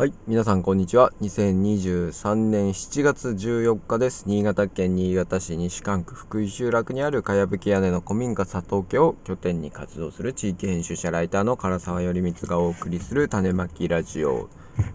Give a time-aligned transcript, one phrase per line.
[0.00, 0.14] はい。
[0.26, 1.12] 皆さん、こんにちは。
[1.20, 4.24] 2023年7月14日です。
[4.26, 14.48] 新潟県新潟市西館区福井集落にあるかやぶき屋根の古民家佐藤家を拠点に活動する地域編集者ライターの唐沢頼光がお送りする種まきラジオ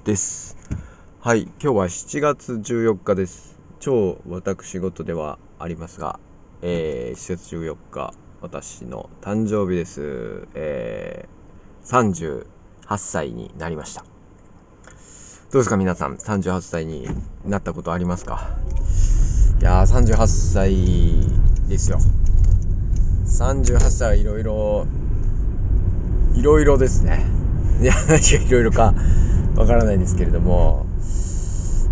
[0.06, 0.58] です。
[1.20, 1.44] はい。
[1.44, 3.60] 今日は7月14日です。
[3.80, 6.20] 超私事ではありますが、
[6.64, 8.12] えー、7月14日、
[8.42, 10.48] 私の誕生日です。
[10.56, 12.44] えー、
[12.88, 14.15] 38歳になりました。
[15.56, 17.08] どうですか皆さん、38歳に
[17.46, 18.50] なったことありますか？
[19.62, 21.98] いやー、38歳ですよ。
[23.26, 24.86] 38歳はいろいろ、
[26.34, 27.26] いろいろですね。
[27.82, 28.94] いや、何がいろいろか
[29.56, 30.86] わからないんですけれども、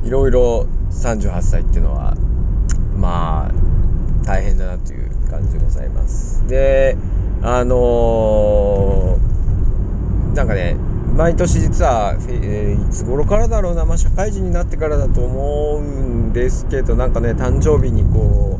[0.04, 2.18] いろいろ38歳っていうのは、
[2.98, 6.46] まあ、大変だなという感じでございます。
[6.50, 6.98] で、
[7.42, 10.76] あのー、なんかね、
[11.16, 18.60] 毎年実は、えー、いつ頃からだろうな、まあ、社会人になってからだと思うんですけどなんかね誕生日にこ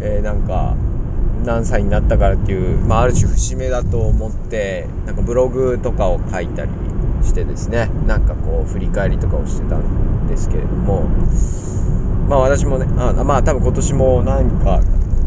[0.00, 0.74] う、えー、なんか
[1.44, 6.70] 何歳になったからっていう、まあ、ある種節目だと思ってなんかブログとかを書いたり
[7.22, 11.02] してですねなんかこう振り返りとかをしてたんですけれども
[12.28, 14.80] まあ私もねあまあ多分今年も何か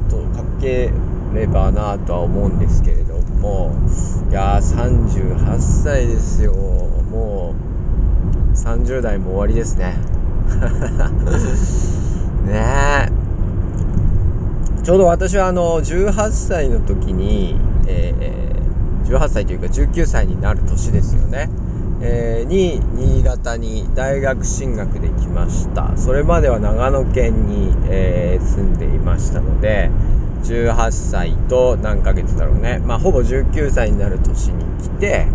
[0.09, 0.89] とかけ
[1.33, 3.71] ればなとは思うんですけれども
[4.29, 6.53] いやー38歳ですよ。
[6.53, 9.95] もう30代も終わりですね。
[12.45, 13.11] ねえ。
[14.83, 17.55] ちょうど私はあの18歳の時に、
[17.87, 21.49] えー、18歳というか19歳になる年ですよね、
[22.02, 25.93] えー、に新潟に大学進学できました。
[25.95, 29.89] それまでは長野県に、えー、住んでいましたので
[30.45, 32.79] 18歳と何ヶ月だろうね。
[32.79, 35.27] まあほぼ19歳になる年に来て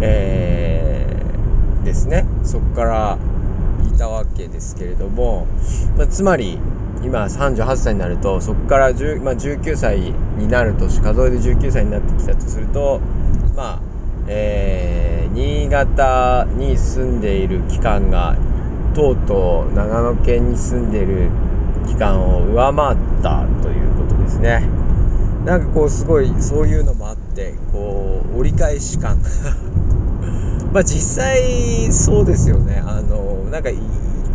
[0.00, 2.26] えー、ですね。
[2.42, 3.18] そこから
[3.94, 5.46] いたわけですけれども、
[5.96, 6.58] まあ、つまり
[7.02, 8.94] 今38歳になるとそこから、まあ、
[9.34, 13.00] 19歳になる年数えで19歳になってきたとすると
[13.56, 13.80] まあ
[14.32, 18.36] えー、新潟に住んでいる期間が
[18.94, 21.30] とうとう長野県に住んでいる
[21.86, 23.89] 期間を上回ったという
[24.30, 24.62] ですね。
[25.44, 29.18] なんかこうすごいそういうのもあってこう折り返し感。
[30.72, 32.82] まあ実際そうですよね。
[32.86, 33.78] あのなんか一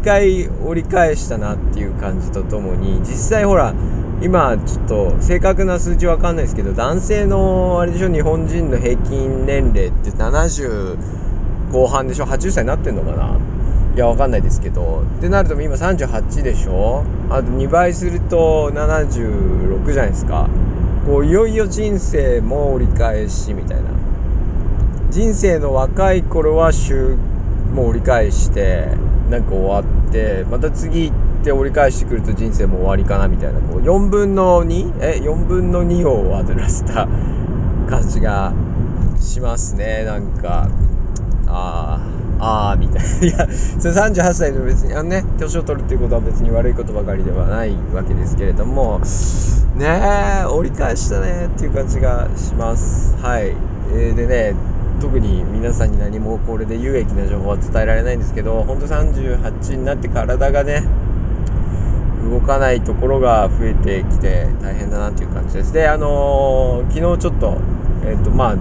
[0.03, 3.73] 回折り返したなっていう感じとともに実際ほら
[4.21, 10.97] 今ちょっと正確な数字わかんないですけど男性のあれでしょ日本人の平均年齢って70
[11.71, 13.37] 後半でしょ80歳になってんのかな
[13.95, 15.03] いやわかんないですけど。
[15.17, 17.05] ってなると今38でしょ？
[17.29, 20.49] あと2倍すると76じゃないですか。
[21.05, 23.83] こういよいよ人生も折り返しみたいな。
[25.11, 27.15] 人生の若い頃は週
[27.73, 28.89] もう折り返して
[29.29, 33.61] なんか終わってまた次行って折り返してくると人生も終わりかなみたいな。
[33.61, 34.93] こう4分の 2?
[34.99, 37.07] え？4分の2を終わらせた
[37.87, 38.51] 感じが
[39.21, 40.67] しますねなんか。
[41.47, 43.25] ああああみたいな。
[43.25, 43.47] いや
[43.79, 49.01] それ38歳で別にあのね年を取るっていうことは別に悪いことばかりではないわけですけれども
[49.75, 53.15] ねえ折り返したねっていう感じがします。
[53.17, 53.55] はい、
[53.91, 54.55] えー、でね
[55.01, 60.83] 特に皆さんに何もこれで有益な情報は伝えられないんですけど本当38になって体がね
[62.29, 65.73] 動かないところが増えてきて大変だなっていう感じです。
[65.73, 67.57] であのー、昨日ちょっと
[68.05, 68.55] えっ、ー、とまあ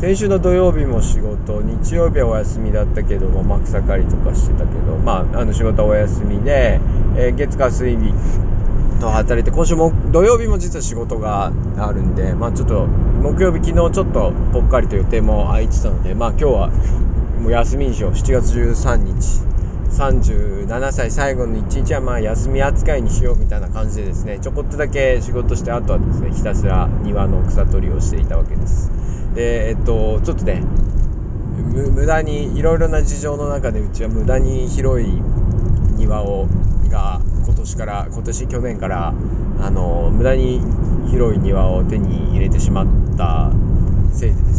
[0.00, 6.80] 先週の土曜日も仕事日曜日はお休みだったけども、ま、草刈りとかしてたけど、まあ、あの仕事はお休みで、
[7.18, 8.14] えー、月火水日
[8.98, 16.68] と働いて今週も土曜日も実は仕事があるんで、まあ、ちょっと木曜日昨日ちょっとぽっかりと予定も空いてたので、まあ、今日は
[17.38, 18.12] もう休みにしよう。
[18.12, 19.49] 7月13日
[19.90, 28.90] 37歳最後の1日はまあ休み扱いにしようみたいな感じでですねちょこっとだけ仕事してあとはですねひたすら庭の草取りをしていたわけです。
[29.34, 30.62] でえっとちょっとね
[31.70, 35.22] 無駄にいろいろな事情の中でうちは無駄に広い
[35.96, 36.46] 庭を
[36.88, 39.14] が今年から今年去年から
[39.60, 40.60] あの無駄に
[41.10, 42.86] 広い庭を手に入れてしまっ
[43.16, 43.50] た
[44.12, 44.49] せいで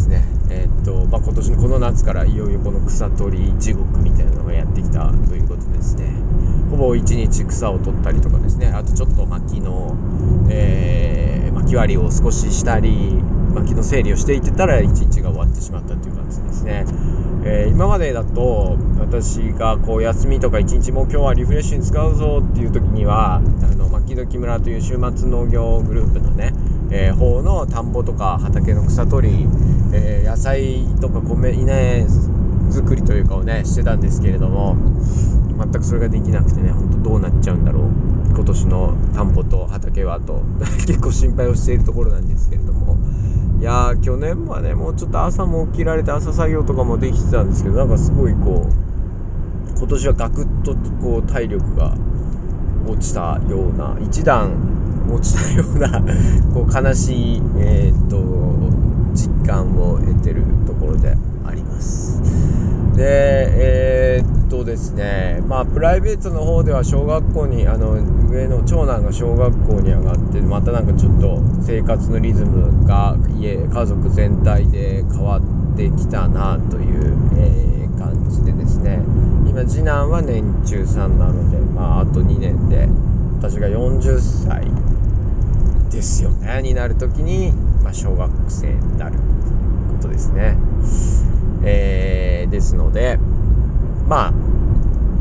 [0.84, 6.12] とまあ、今年のこの夏からいよいよこの草取り地獄みたいなのがやってきたということですね。
[6.70, 8.68] ほぼ1日草を取ったりとかですね。
[8.68, 9.96] あとちょっと薪の、
[10.50, 16.86] えー、薪割りを少ししたり薪の整理をしていってたら一日が終わってしまったという感じですね、
[17.44, 23.40] えー、今までだと私がこう休みとか一日も今日はリフレッシュに使うぞっていう時にはあ
[23.76, 26.52] の牧時村という週末農業グループのね、
[26.94, 29.48] えー、方の田んぼとか畑の草取り、
[29.94, 32.06] えー、野菜とか米稲
[32.70, 34.76] 作りというかをねしてたんですけれども
[35.58, 37.82] 全くそれができなくてねほんとどうなっちゃうんだろう。
[38.34, 40.42] 今年の田んぼと畑はと
[40.86, 42.96] 結構心配をしているところなんですけれども。
[43.58, 51.94] いやー去年はねもうちょっと朝も起きられて朝作業とかもできてたんですけどなんかすごいこう今年はガクッとこう体力が
[52.88, 54.71] 落ちたような一段
[55.10, 56.02] 落ちたような
[56.54, 58.22] こう悲しい、えー、っと
[59.14, 62.20] 実感を得てるところであります。
[62.96, 63.48] で
[64.18, 67.96] えー、っとですねまあプライベートの方では小学校にあの
[68.30, 79.00] 上の長男が小学校に上がってまたなんかちょっと生活のリズムが家家族全体で変わってきたなという、えー、感じでですね
[79.46, 82.88] 今次男は年中さんなのでまああと2年で
[84.02, 84.66] 40歳
[85.92, 87.52] ですよねになる時に、
[87.84, 90.56] まあ、小学生になるということですね。
[91.64, 93.18] えー、ですので
[94.08, 94.32] まあ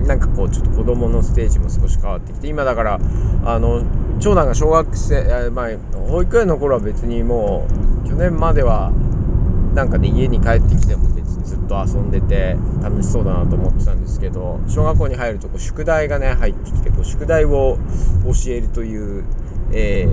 [0.08, 3.00] なんかこうちょっと子供のステージも少し変わってきて今だから
[3.46, 3.84] あの
[4.20, 5.68] 長男が小学生まあ
[6.08, 7.68] 保育園の頃は別にも
[8.04, 8.92] う去年までは
[9.76, 11.11] なんかね家に帰ってきても
[11.72, 17.78] と遊んでて楽しそうだなと思ってたんですけど小学校に入るとこう宿題がね入ってきてこう宿題を
[18.26, 19.24] 教えるという、
[19.72, 20.06] え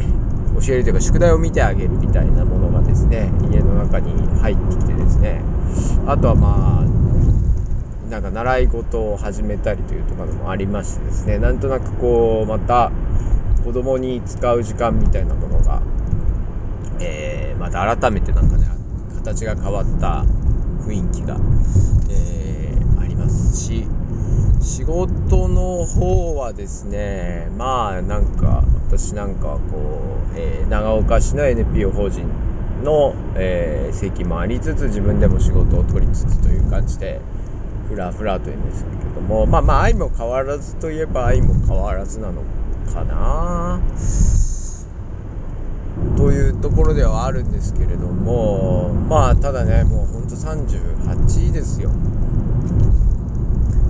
[0.00, 5.42] ー、教えるというか宿題を見てあげるみたいなものがですね家の中に入ってきてですね。
[6.06, 12.90] あとはまあなんか習い事を始めたりというとかもありましてですねなんとなくこうまた
[13.64, 15.80] 子供に使う時間みたいなものが、
[17.00, 18.66] えー、また改めてなんかね
[19.16, 20.26] 形が変わった
[20.82, 21.36] 雰囲気が、
[22.10, 23.86] えー、ありますし
[24.60, 32.28] 仕事の方はですねまあなんか私なんかこう、えー、長岡市の NPO 法人
[32.82, 37.20] の、えー、席もありつつ自分でも仕事を取りつつという感じで
[37.88, 42.42] フラフラというんですけどもまあまあ愛も変わらずといえば愛も変わらずなの
[42.92, 44.51] かな。
[46.22, 51.90] というところではあるんですけれどもまあただねもうほんと38ですよ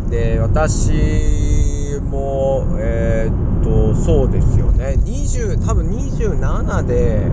[0.09, 7.31] で私もえー、っとそうですよね20多分27で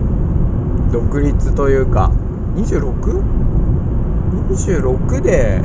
[0.92, 2.12] 独立というか
[2.56, 5.62] 26?26 で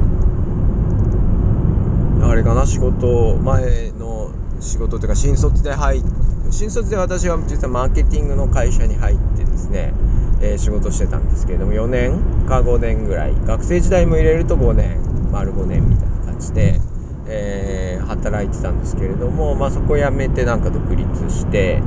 [2.23, 9.93] あれかな仕事前の仕事というか新卒で入って新卒で私は実はマーケティングの会社に入ってですね、
[10.41, 16.79] えー、仕事してたんですけれども4年か5年ぐらい学生時代も入れると5年丸5年みたいな感じで、
[17.27, 21.81] えー、働いてたんですけれども、まあ、そこ辞めてなんか独立して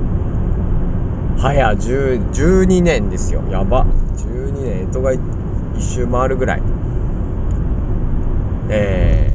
[1.39, 3.45] 早12年ですよ。
[3.49, 3.87] やば。
[4.17, 5.21] 12年干支が一
[5.81, 6.63] 周回るぐらい。
[8.71, 9.33] え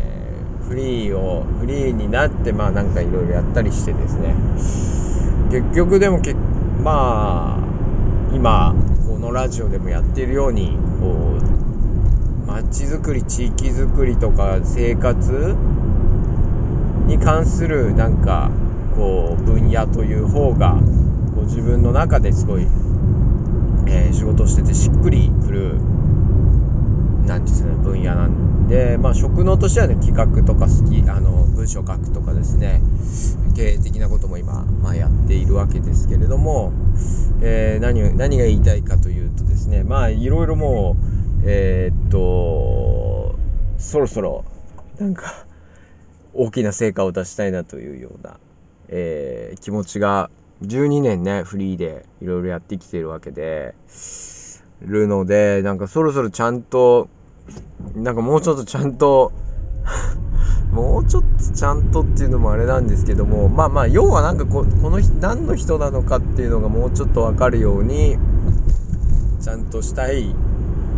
[0.61, 5.02] ー、フリーをフリーになってまあなんかいろいろやったりしてですね。
[5.53, 8.73] 結局でもけまあ今
[9.07, 15.55] このラジオでもやっているようにこう街づくり地域づくりとか生活
[17.05, 18.50] に関するなんか
[18.95, 20.79] こう分野という方が
[21.35, 22.63] こ自分の中ですごい、
[23.85, 25.75] えー、仕事しててしっくりくる
[27.27, 32.81] なんですね分野なんでまあ職能としてはね企画とか好きあの文章書くとかですね
[33.55, 36.74] 経営的なことも今、まあ、やっているわけですけれども、
[37.41, 43.36] えー、何何が言いたいかというとですねまあいろいろもうえー、っと
[43.77, 44.43] そろそろ
[45.00, 45.45] なんか
[46.33, 48.38] 大きな成果を出したいなというような、
[48.89, 50.29] えー、気持ちが
[50.63, 53.75] 12年ねフリーでいろいろやってきてるわけで
[54.81, 57.10] るのでなんかそろそろちゃんと
[57.95, 59.31] なんかもうちょっとちゃんと
[60.71, 68.17] もうちょっとちゃんとっていうのもあれなんですけどもまあまあ要はなんかここの何の人なのかっていうのがもうちょっと分かるように
[69.39, 70.33] ちゃんとしたい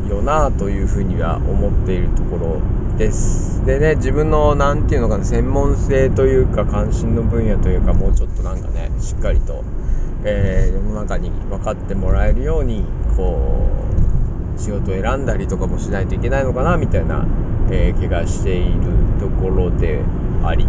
[0.09, 2.59] よなというふうには思っているところ
[2.97, 3.65] です。
[3.65, 9.63] でね自分の何て言うのかな専門性というか関心の分野というかもうちょっとなんかねしっかりと、
[10.23, 12.85] えー、世の中に分かってもらえるように
[13.17, 13.94] こう
[14.57, 17.25] 仕事を選んだりとかもしないといけないのかなみたいな、
[17.69, 18.81] えー、気がしている
[19.19, 20.01] ところで
[20.43, 20.65] あり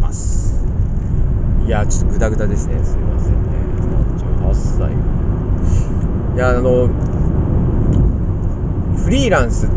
[0.00, 0.64] ます。
[1.66, 2.82] いやちょっとグダグダですね。
[2.84, 3.38] すいませんね。
[4.40, 4.92] 38歳。
[6.36, 6.88] いやあの
[8.96, 9.68] フリーランス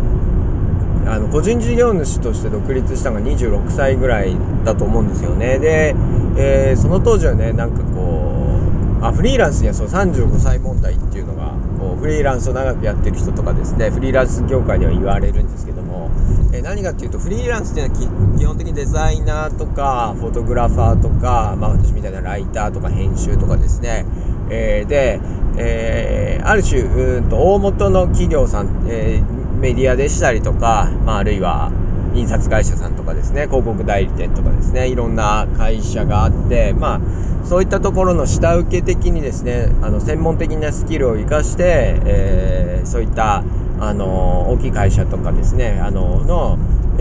[1.07, 5.59] あの個人事業主として独立したのが26歳ぐらいだと思うんですよね。
[5.59, 5.95] で、
[6.37, 8.59] えー、その当時はねなんかこ
[9.01, 11.54] うあフリーランスにはそう35歳問題っていうのが
[11.85, 16.09] こうフリーランスを長くやってる人とかですねフリーランス業界では言われるんですけども
[16.51, 17.93] え何かっていうとフリーランスっていうの
[18.31, 24.05] は基本的にデザイナーとかフォトグラファーとか、まあ、私みたいなライターとか編集とかですね、
[24.49, 25.19] えー、で、
[25.57, 29.21] えー、ある種うんと大元の企業さん、え、
[29.59, 31.71] メディアでしたりとか、まあ、あるいは
[32.15, 43.43] 印刷会社さんとかですね広告代理店とかですねいろんな会社があってまあそういったところの下請け的にですねあの専門的なスキルを生かして、えー、そういった
[43.79, 46.57] あの大きい会社とかですねあのの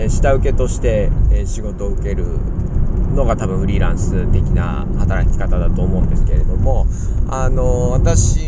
[0.09, 1.11] 下請けとして
[1.47, 2.25] 仕事を受ける
[3.15, 6.87] のが多分フリーランス的な働き方だと思うんですけれども
[7.31, 8.41] あの私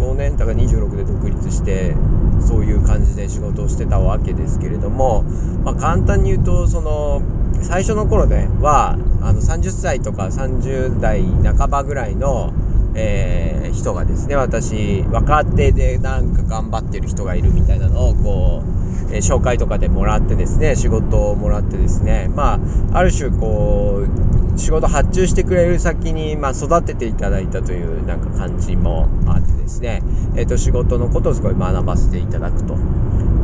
[0.00, 1.94] 5年だから26で独立して
[2.42, 5.22] そういう感じで仕事をしてたわけですけれども、
[5.64, 7.22] まあ、簡単に言うとその
[7.62, 12.52] 最初の頃ではあの30歳とか30代半ばぐらいの、
[12.94, 18.62] えー、人がですね私若手でなんか頑張ってる人がいるみたいなのをこ
[19.10, 22.54] う、えー、紹介とかでもらってですね仕事をもらってですねま
[22.92, 30.02] あある種こう仕事発注してくれる先に、まあ、育てていただいたというなんか感じもあってですね、
[30.36, 32.76] えーと、仕事のことをすごい学ばせていただくと。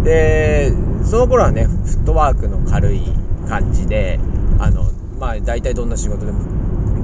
[0.04, 0.72] で
[1.04, 3.02] その頃はねフットワークの軽い
[3.48, 4.20] 感じで
[4.58, 6.55] あのまあ大体どんな仕事でも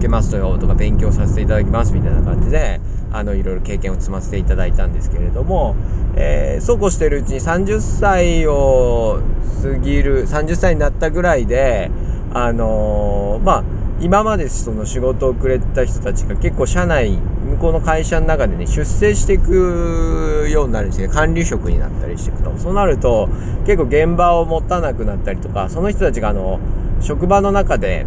[0.03, 2.81] けますよとか勉強させていただきますみたいな感じで
[3.13, 5.77] あのいろいろ経験を積ませていただいたんですけれども、
[6.17, 9.21] えー、そうこうしてるうちに30歳を
[9.63, 11.91] 過ぎる30歳になったぐらいで
[12.35, 13.65] あのー、まあ
[14.01, 21.09] 今までその仕事をくれた人たちが結構社内向こうの会社の中でね出世していくようになるんですね。
[21.09, 22.57] 管理職になったりしていくと。
[22.59, 23.29] そうなると
[23.65, 26.59] 結構現場を持たなくなったりとかその人たちがあの
[27.01, 28.07] 職場の中で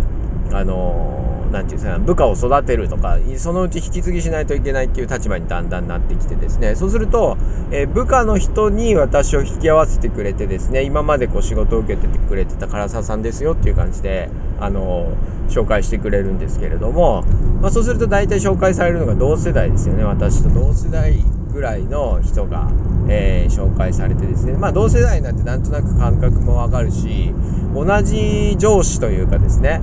[0.51, 1.24] あの
[1.55, 6.75] なんていうんですか部下を育てるとかそのうち引き継ぎしないといけないっていう立場にだんだんなってきてですね。
[6.75, 7.37] そうすると、
[7.71, 15.13] えー、部下の人に私を引き合わせてくれてですね今までこう仕事を受けててくれてた唐沢さんですよっていう感じであの
[15.49, 17.23] 紹介してくれるんですけれども、
[17.61, 20.03] まあ、そうすると大体紹介されるのが同世代ですよね。
[20.03, 22.69] 私と同世代ぐらいの人が、
[23.07, 24.53] えー、紹介されてですね。
[24.53, 27.33] まあ同世代なんてなんとなく感覚もわかるし
[27.73, 29.81] 同じ上司というかですね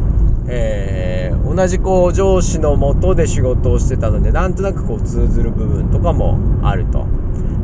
[0.48, 7.06] えー、同じこう上司のもとで仕事をしてたのでなんとなくこう通ずる部分とかもあると。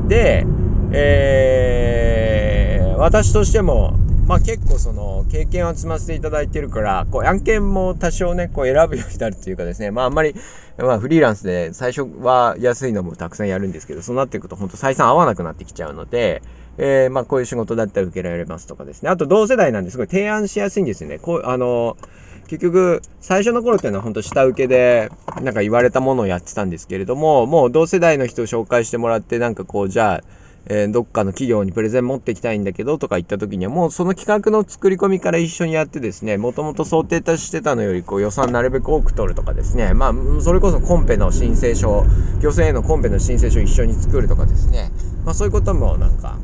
[0.07, 0.47] で、
[0.93, 3.93] えー、私としても、
[4.27, 10.35] まあ、結構その経験を積ませていただいてるからこう案件も多少ねこう選ぶようになるというかですねまああんまり、
[10.79, 16.43] まあ、フリーランスで最初は安いのもたくさんやるんですけどそうなっていくと本当採算合わなくなってきちゃうので、
[16.79, 25.11] えー、まあこういう仕事だったら受けられますとかですねあと同世代なんですごい提案しやすいんですよねこうあのー結局、最初の頃っていうのは本当下請けで、
[25.43, 30.25] なんか言われたものをやってたんですけれども、もう同世代の人を紹介してもらって、なんかこう、じゃあ、
[30.71, 42.05] えー、どっかの企業にプレゼン持ってきたいんだけどとか言った時にはもうその企画の作り込みから一緒にやってですねもともと想定してたのよりこう予算なるべく多く取るとかですねまあそれこそコンペの申請書
[42.43, 44.91] 漁船へのコンペの申請書を一緒に作るとかですね
[45.25, 46.37] まあそういうこともなんか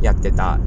[0.00, 0.60] やってた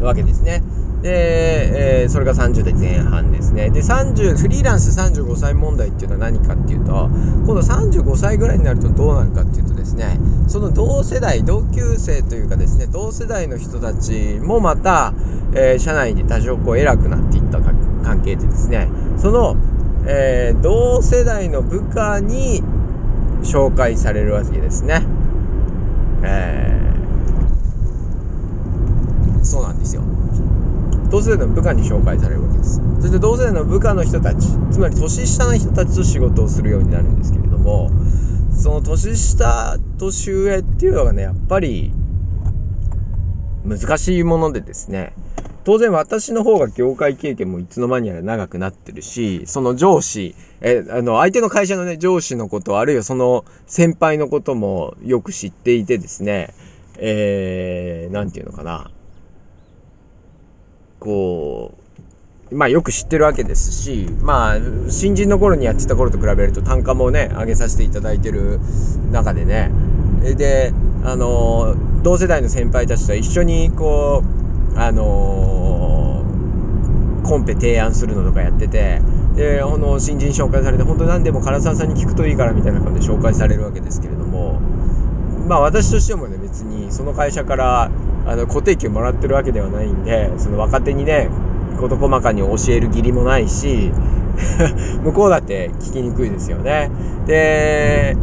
[0.00, 0.62] わけですね。
[1.02, 3.70] で、えー、それが30代前半ですね。
[3.70, 7.08] で、30、フリーランス35歳問題っていうのは何かっていうと、
[7.46, 15.14] 今度35歳ぐらいになるとどうなるかっていうとですね、その同世代、同級生というかですね、同世代の人たちもまた、
[15.54, 18.88] えー、社内で多少こう偉くなっていった関係でですね、
[19.18, 19.56] その、
[20.06, 22.62] えー、同世代の部下に
[23.42, 25.06] 紹介されるわけですね。
[26.22, 30.02] えー、そうなんですよ。
[31.10, 32.80] 同世代の部下に紹介されるわけです。
[33.00, 37.90] そして同世代の部下の人たちつまり年下の人たちと仕事をするようになるんですけれども
[38.50, 41.92] その年下年上っていうのがねやっぱり
[43.64, 45.12] 難しいものでですね
[45.64, 56.52] 当然私の方が業界経験もいつの間にやら長くなってるしその上司えあの相手の会社のね上司のことあるいはその先輩のこともよく知っていてですね
[57.00, 58.90] えー、て言うのかな。
[61.00, 61.74] こ
[62.50, 64.56] う、まあよく知ってるわけですし、まあ
[64.90, 68.58] 新人の頃にやってた頃と比べると単価もね、上げさせていただいてる
[69.12, 69.70] 中でね、
[70.22, 70.72] で、
[71.04, 74.22] あの、同世代の先輩たちと一緒にこ
[74.74, 76.24] う、あの
[77.24, 79.02] コンペ提案するのとかやってて、
[79.36, 84.60] で、あの、新人紹介されて、本当何でも唐沢さんに聞くといいからみたいな感じで紹介されるわけですけれども、
[85.48, 87.90] まあ私としてもね、別にその会社から
[88.26, 91.30] あの固定給もらってるわけではないんでその若手にね
[91.80, 93.90] 事細かに教える義理もないし
[95.02, 96.90] 向こうだって聞きにくいですよね。
[97.26, 98.16] で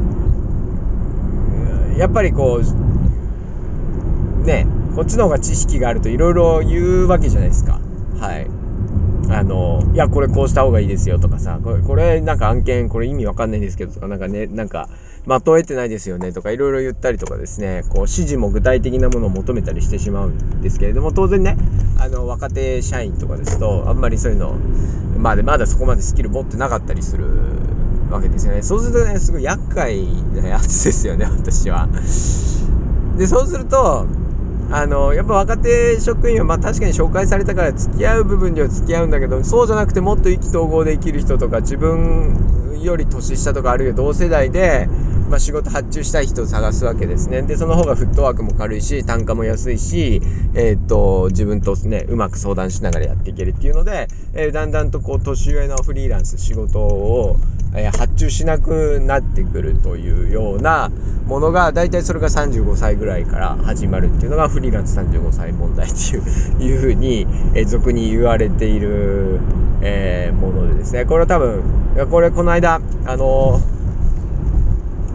[1.98, 7.79] やっぱりこうねこっちの方が知識があるといろいろ言うわけじゃないですか。
[8.20, 8.48] はい。
[9.29, 14.88] あのいやこれこうした方がいいですよとかさこれこれなんか案件これ意味わかんないんですけどとかなんかねなんか
[15.25, 21.58] まとえてないですよねとかいろいろ言ったりとかですねこう指示も具体的なものを求めたりしてしまうんですけれども当然ね
[22.00, 24.55] あの若手社員とかですとあんまりそういうの
[25.17, 27.25] まあまだそこまでスキル持ってなかったりする
[28.10, 30.05] わけですよねそうするとねすごい厄介
[30.36, 31.88] なやつですよね私は。
[33.17, 34.05] でそうすると
[34.72, 44.88] あのやっぱ若手職員はまあ確かに紹介されたから付き合う部分では付き合うんだけどそうじゃなくてもっと意気投合で生きる人とか自分より年下とかあるいは同世代で、
[45.29, 47.41] まあ、仕事発注したい人を探すわけですね。
[47.41, 50.22] でその方がフットワークも軽いし単価も安いし、
[50.53, 57.38] えー、っと自分とねうまく相談しながらやっていけるっていうので、えー、だんだんとこう年上のフリーランス仕事を
[57.91, 60.91] 発注しなくなってくるというような
[61.25, 69.39] ものが大体それが35歳ぐらいから始まるっていうのがフリーランス35歳問題っていういうふうに、え俗に言われている、
[69.82, 71.05] え、ものでですね。
[71.05, 71.63] これは多分
[72.10, 73.60] これこの間あの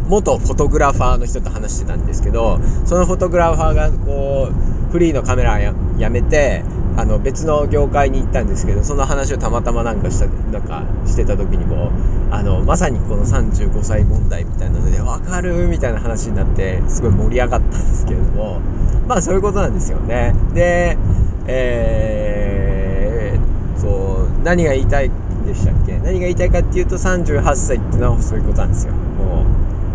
[0.08, 6.64] 元フォトグラファーの人と話してたんですけどそのフォトグラファーがこうフリーのカメラややめて
[7.00, 11.90] あの別の業界に行ったんですけどその話をたまたまなんかしたなんかしてた時にも
[12.30, 18.60] あのまさにこの35歳問題みたいなので分かるみたいな話になってすごい盛り上がったんですけれども
[19.08, 20.34] まあそういうことなんですよね。
[20.52, 20.98] で
[21.46, 25.10] えー、そう何が言いたい
[25.46, 25.98] でしたっけ？
[26.00, 28.92] 何が言いたいかっていうと38歳っていうのはそういうことなんですよ。
[28.92, 29.46] も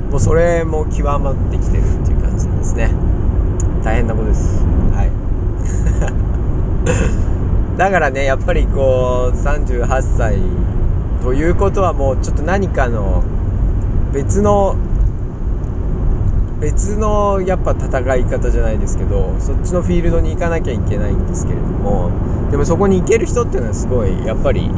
[0.09, 2.89] うもうそれも極まってきてるっていう感じなんですね。
[3.83, 4.65] 大変なことです。
[4.91, 6.25] はい。
[7.77, 10.37] だからねやっぱりこう38歳
[11.21, 13.23] ということはもうちょっと何かの
[14.13, 14.75] 別の
[16.59, 22.11] 別のやっぱ戦い方じゃないですけどそっちのフィールドに行かなきゃいけないんですけれども
[22.49, 24.69] でもそこに行ける人っていうのはすごいやっぱり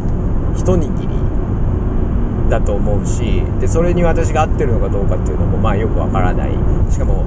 [0.56, 6.52] 一握りだと思うしでそれに私が合ってるのかどうかっていうのもまあよくわからない。
[6.91, 7.26] しかも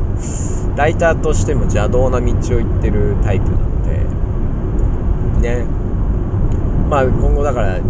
[0.76, 3.69] ライターとしても邪道な道を行ってるタイプなの
[5.40, 5.64] ね。
[6.88, 7.80] まあ今後だから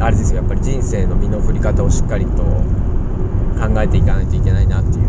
[0.00, 5.08] あれですよやっぱり人生の身の振り方をしっかりと考えていかないといけないなっていう。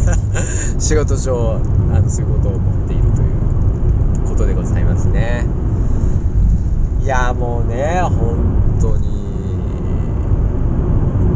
[0.80, 1.60] 仕事上
[1.92, 3.24] あのそういうことを思っているとい
[4.24, 5.46] うことでございますね。
[7.02, 9.10] いやもうね本当に。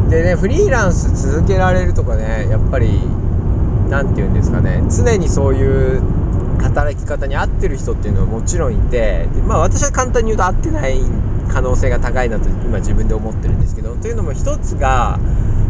[0.09, 3.01] でねフリーランス続けられるとかねやっぱり
[3.89, 6.01] 何て言うんですかね常にそういう
[6.59, 10.99] 働き方に合ってる人っていうのはもちろんいてでまあ私は簡単に言うと合ってない
[11.49, 15.19] 可能性が高いなと今自分で思ってるんですけどというのも一つが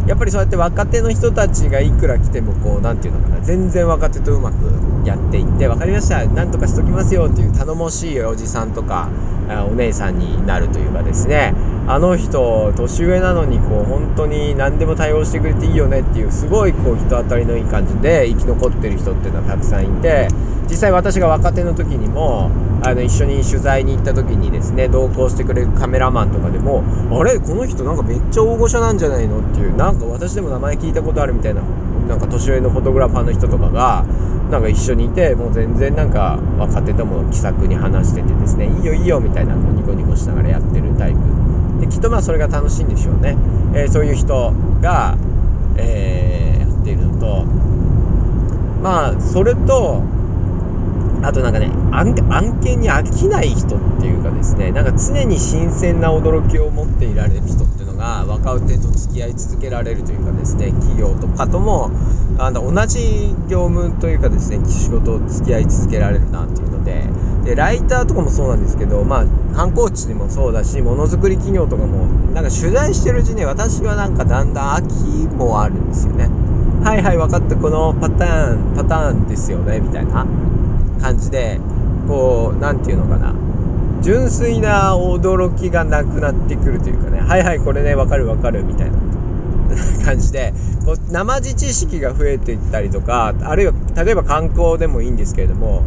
[0.06, 4.54] やっぱりそうやって若手の人たちがいくら来てもこう何て言うのかな全然若手とうまく
[5.06, 6.24] やっていって分かりました。
[6.26, 9.08] なんとかしときますよっていう頼もしいおじさんとか
[9.70, 11.54] お姉さんになるというかですね。
[11.88, 20.26] あの人年上なのにこう本当に何でも対応してくれていいよねっていうすごいこう人当たりのいい感じで生き残ってる人っていうのはたくさんいて
[20.68, 22.50] 実際私が若手の時にも
[22.82, 27.38] あの一緒に取材に行った時にですね同行してくれるカメラマンとかでもあれ？
[27.38, 29.40] この人なんかめっちゃ大御所なんじゃないの？
[29.40, 31.62] っていうなんか私でも名前聞いたことあるみたいな
[32.08, 34.04] なんか年上のフォトグラファーの人とかが
[34.50, 41.18] なんか一緒にいてもう全然なんか若手とも気さくに話しててですねいいよいいよみたいなこうニコニコしながらやってるタイプ。
[41.80, 43.36] できっとまあそれが楽しいんでしょうね、
[43.74, 45.16] えー、そういう人が、
[45.76, 47.44] えー、やっているのと
[48.82, 50.02] まあそれと
[51.22, 52.14] あとなんかね案
[52.60, 61.90] 件に飽きない人っていうかですねなんか常に新鮮な驚きを持っていられる人っていうのが若手と付き合い続けられるというかですね企業とかとも
[62.38, 67.06] あの同じ業務というかですね仕事を付き合い続けられるなっていうので
[67.44, 76.28] でライターとかもそうなんですけどまあ観光地でもそうだしものづくり企業とかもなんか取材してるうちに私はなんかだんだん飽きもあるんですよね。
[76.84, 80.26] はいはい分かったこのパターンパターンですよねみたいな。
[81.00, 81.60] 感じで
[82.06, 83.34] こう何て言うのかな。
[84.02, 87.20] 純粋な驚きがなくなってくるというかね。
[87.20, 89.06] はいはいこれね分かる分かるみたいな。
[90.04, 90.52] 感じで
[90.84, 95.82] こう生地知識が増えていったりとかあるいは例えば観光でもいいんですけれども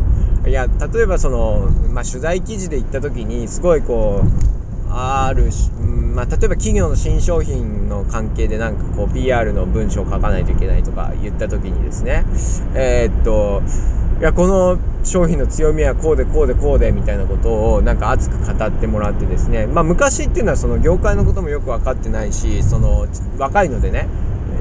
[0.46, 12.26] いや例えばその、まあ、取材記事で行った時にすごいこうあるし、まあ、例えば企業の新商品の関係でなんかこう PR の文章を書かないといけないとか言った時にですね
[12.74, 13.62] えー、っと
[14.20, 19.66] いやこの商品の強みはこうでこうでこうでみたいなことをなんか熱く語ってもらってですね。
[19.66, 24.08] まあ昔っていうのはその業界のこともよく分かってないしその若いのでね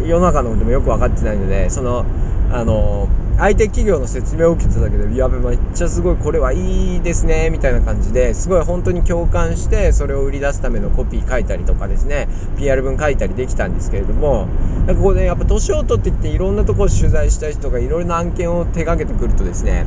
[0.07, 2.05] 世の中のこともよく分かってないのでその
[2.53, 6.17] あの相手企業の説明を受けただけでやめっちゃすごい。
[6.17, 6.97] これはい。
[6.97, 7.01] い。
[7.01, 7.73] ですねみたい。
[7.73, 8.65] な感じですごい。
[8.65, 11.45] 本当に共感してそれを売り出すためのコピー書い。
[11.45, 13.17] たりとかですね PR 文書い。
[13.17, 14.49] たりできたんですけれども
[14.87, 16.37] なんかこうねやっぱ年を取ってきてい。
[16.37, 17.89] ろんなところ取材した人がい。
[17.89, 18.03] ろい。
[18.03, 19.87] ろな案件を手掛けてくるとですね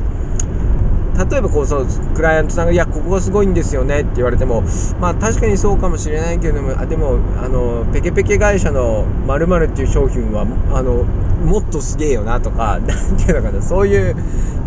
[1.30, 2.76] 例えばこうそのクライアントさんが「い。
[2.76, 3.46] やここがすごい。
[3.46, 4.62] んですよね」って言われても
[4.98, 6.38] まあ確かにそうかもしれない。
[6.38, 9.84] けれどもあでもあのペケペケ会社の〇〇ってい。
[9.84, 11.04] う商品はあの
[11.44, 14.16] もっとすげえよなとか 何ていうのかなそういう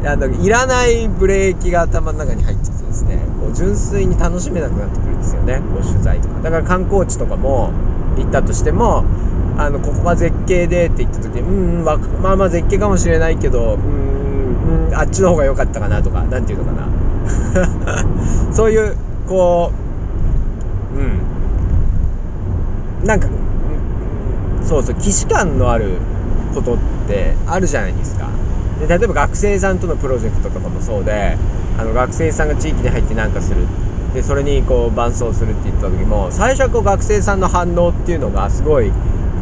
[0.06, 6.36] あのいらないブレーキが頭の中に入っちゃってですねこう純粋に楽しめなくなってくるんですよねこう取材とか。
[6.44, 7.72] だから観光地とかも
[8.18, 9.04] 行ったとしても
[9.58, 11.98] あのここが絶景でって言った時にうんま
[12.32, 16.86] あまあ絶景かもしれないけどうんうんあっちの方が良かったかなとか何て言うのかな。
[18.52, 18.96] そういう
[19.28, 19.86] こう
[21.00, 21.36] うん。
[23.06, 23.28] なんか、
[24.64, 25.98] そうそう既視感のある
[26.56, 28.30] ことってあるじゃないですか。
[28.80, 31.38] で例えば学生さんとのプロジェクトとかもそうで
[31.78, 33.68] あの学生さんが地域に入って何かする。
[34.14, 38.90] でそれにこう伴走するって言った時も最初はこう学生さんの反応っていうのがすごい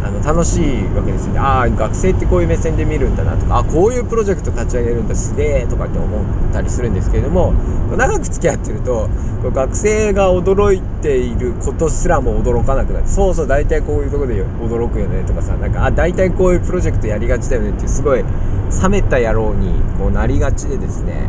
[0.03, 1.39] あの楽しいわけですよね。
[1.39, 7.53] ああ学生ってこういう目線で見るんだなとかあこういうプロジェクト立ち上げるんだすげえとかって思ったりするんですけれども
[7.95, 9.09] 長く付き合ってると
[9.43, 18.23] 学生が驚いていることすらも驚かなくなってそうそう大体こういうとこで驚くよねとかさなんかあ大体こういうプロジェクトやりがちだよねっていうすごい
[18.81, 21.27] 冷めた野郎にこうなりがちでですね。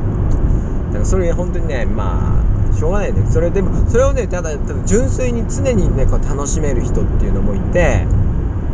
[0.89, 3.25] だからそれ本当にねまあしょうがないね。
[3.31, 8.07] それでもそれをねただただ純粋に常にねこう楽しめる人っていうのもいて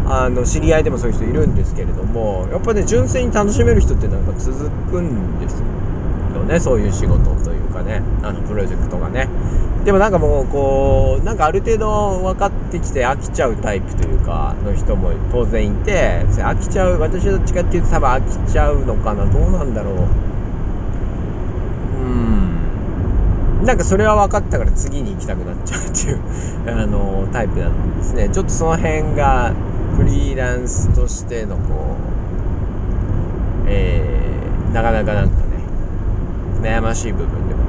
[0.07, 5.61] あの知り合いでもそういう人いるんですけれどもやっぱね純粋に楽しめる人ってなんか続くんです
[6.35, 9.29] よねそういう仕事というかねあのプロジェクトがね。
[9.85, 19.95] でもなんかもうこうなんかある程度分かってきて飽きちゃうタイプというかの人も当然いて飽きちゃう私はどっちかっていうと多分飽きちゃうのかなどうなんだろう。
[22.03, 23.65] うん。
[23.65, 26.21] なんかそれは分かったから次に行きたくなっちゃうっていう
[26.83, 28.29] あのタイプなんですね。
[28.29, 29.55] ちょっとその辺が
[29.97, 31.97] フリーランスとしてのこ
[33.65, 35.43] う、えー、なかなかなんかね
[36.63, 37.61] 悩ましい部分でも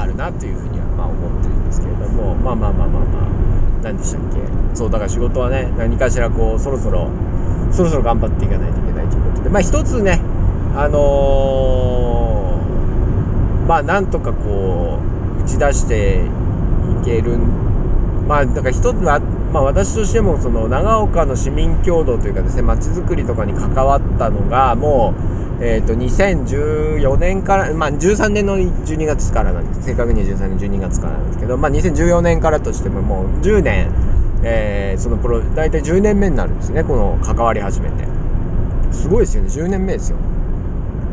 [0.00, 3.28] あるなというふうにはまあ思ってるんですけれどもまあまあまあまあまあ
[3.82, 4.40] 何でしたっけ？
[4.74, 7.08] そうだから仕事はね何かしらこうそろそろ
[7.70, 10.20] そろそろ頑張っていかないといけないということでまあ一つね
[10.74, 14.98] あのー、まあなんとかこ
[15.38, 16.24] う打ち出して
[17.02, 17.38] いける
[18.26, 19.20] まあだから一つは
[19.54, 25.14] まあ、私としてもその長岡の市民共同というかですねまちづくりとかに関わったのがも
[25.60, 29.84] う、えー、と2014年から、まあ、13年の12月からなんです。
[29.84, 33.92] 正確には13年12月からなんですけど、まあ、2014年からとしてももう10年、
[34.42, 38.08] えー、そのプロ大体10年目になるんですねこの関わり始めて。
[38.90, 39.48] すごいですよね。
[39.50, 40.16] 10年目ですよ。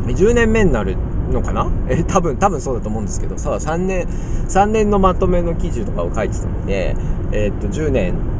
[0.04, 0.96] 10年目になる
[1.30, 1.70] のかな？
[1.88, 4.08] え多分多分そうだと思うんですけどさ3年
[4.48, 6.96] 3年のまとめの記事とかを書いてたので
[7.30, 8.31] えー、っと10年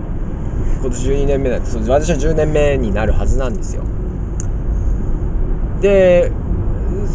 [0.83, 3.85] 今年12年目なんです私は10年目になるはずなんですよ。
[5.81, 6.33] で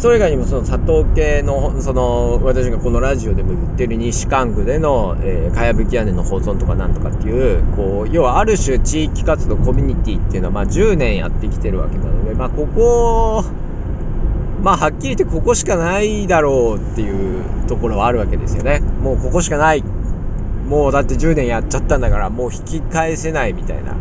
[0.00, 13.44] それ以外にもその佐藤系のその私がこのラジオでも言ってる西関区での、えー、かやぶき屋根の保存とかなんとかっていうこう要はある種地域活動コミュニティっていうのはまあ10年やってきてるわけなのでまあここ
[14.62, 18.80] まあはっきり言ってここしかないだろうっていうところはあるわけですよね。
[18.80, 19.84] もうここしかない。
[20.68, 23.96] もうだって10年やっちゃったんだからもう引き返せないみたいな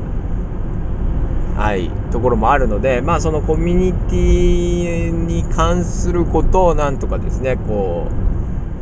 [1.56, 8.08] はいところもあるのでまあそのコミュニティに関することをなんとかですねこ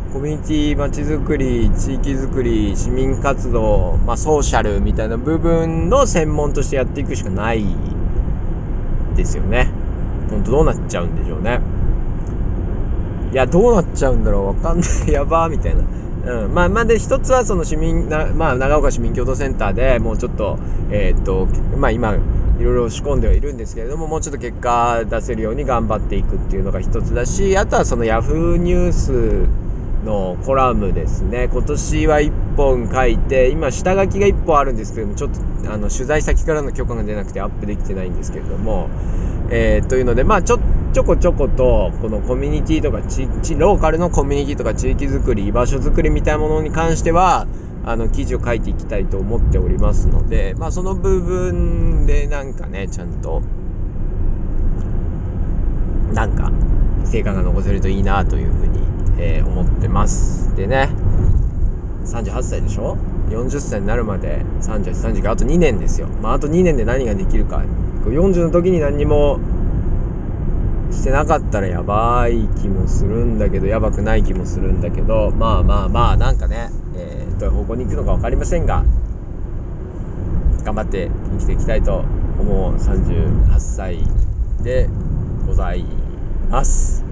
[0.09, 7.65] うコミュニティまちづくり地域づくり市民活動、まあ、ソーシャルみたいな部分の専門としてやっていくしかない
[9.15, 9.69] ですよね。
[10.29, 11.59] 本当どうなっちゃうんでしょうね。
[13.33, 14.89] いやどうなっちゃうんだろうわかんない。
[15.11, 15.81] やばーみたいな。
[16.25, 20.57] うん、まあ、まあ、で、一つはその市民な、まあ、長岡市民共同センターでもうちょっと、
[20.89, 21.45] えー、っと、
[21.77, 22.15] まあ、今、
[22.59, 29.64] いろいろ仕込んではいるんですけれども、もうちょっと結果出せるように頑張っていくっていうのが一つだし、あとはその Yahoo ニュース
[30.05, 31.49] のコラムですね。
[31.51, 35.39] 今年は1本書いて、今下書きが1本あるんですけども、ちょっと
[35.71, 38.89] あの取材先からの許可が出なくてアップできてないんですけれども、
[39.49, 40.59] えー、というので、まあちょ、
[40.93, 47.47] ちょこちょことこのコミュニティとか地ローカルのコミュニティとか地域づくり居場所づくりみたいなものに関しては
[47.83, 53.41] あの記事を書いていきたいと思っておりますので、まあ、その部分でなんかねちゃんと
[56.13, 56.49] なんか
[57.05, 58.79] 成果が残せるといいなというふうに、
[59.17, 60.89] えー、思ってますでね
[62.05, 62.97] 38歳でしょ
[63.29, 66.07] ？40歳になるまで38、39あと2年ですよ。
[66.07, 67.63] まあ、あと2年で何ができるか。
[68.05, 69.39] 40の時に何にも
[70.91, 78.83] してなかったらやばい気もするんだけどやばくない気もするんだけどまあまあまあなんかね、えー、どういう方向に行くのか分かりませんが
[80.63, 82.05] 頑張って生きていきたいと
[82.39, 84.03] 思う38歳
[84.63, 84.87] で
[85.47, 85.83] ござい
[86.49, 87.03] ます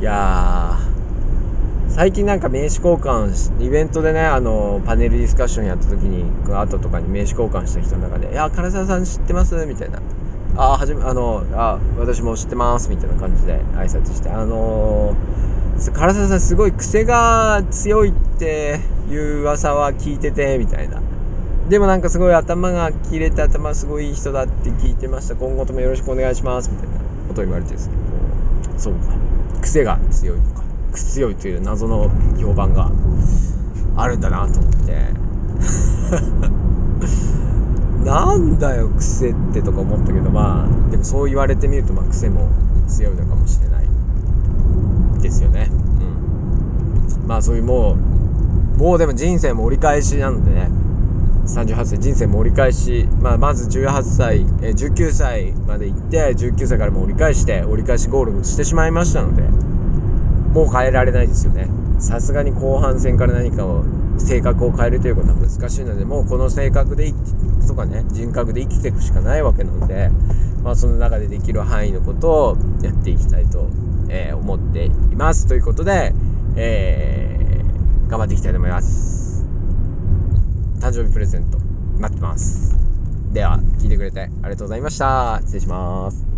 [0.00, 0.93] いや
[1.94, 10.00] 最近なんか名刺交換イベントでねあのパネルディスカッションやった時に後とかに名刺交換した人の中で「いや唐沢さん知ってます?」みたいな
[10.58, 14.28] 「あはじめあのあ私も知ってます」みたいな感じで挨拶して。
[14.28, 21.00] あのー、唐沢さんすごい癖が強いっていう噂は聞いててみたいな
[21.68, 25.36] でもなんかすごい頭が切れて頭すごいいい人だって聞いてました。
[25.36, 26.94] 今後ともよろしくお願いしますみたいな
[27.28, 27.92] ことを言われてですね。
[28.78, 29.14] そうか。
[29.62, 30.63] 癖が強いのか。
[31.00, 32.90] 強いという謎の評判が
[33.96, 35.08] あるんだなと思って。
[38.04, 42.48] なんだよ癖ってとか思ったけどまあでもそう言われてみるとまあ癖も
[42.86, 45.70] 強いのかもしれないですよね。
[47.22, 47.28] うん。
[47.28, 47.96] まあそういうも
[48.76, 50.70] うもうでも人生も折り返しなのでね。
[51.46, 59.73] 38歳人生も折り返し、まあ、まず18歳、えー、19歳まで行って19歳からも折り返して折り返しゴールしてしまいましたので。
[60.54, 61.68] もう変えられないですよね。
[61.98, 63.84] さすがに後半戦から何かを
[64.18, 67.12] 性格を変えるということは難しいのでもうこの性格で
[67.66, 70.10] とかね人格で生きていくしかないわけなので、
[70.62, 73.68] まあ、その中でできる範囲のことをやっていきたいと、
[74.08, 76.12] えー、思っていますということで、
[76.56, 79.44] えー、頑張っていきたいと思います。
[80.78, 81.58] 誕生日プレゼント
[81.98, 82.76] 待ってます。
[83.32, 85.40] では聞いてくれてありがとうございました。
[85.42, 86.33] 失礼します。